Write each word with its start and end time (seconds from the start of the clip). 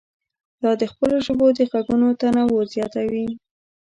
دا 0.61 0.71
د 0.81 0.83
خپلو 0.91 1.15
ژبو 1.25 1.47
د 1.57 1.59
غږونو 1.71 2.07
تنوع 2.21 2.61
زیاتوي. 2.73 3.27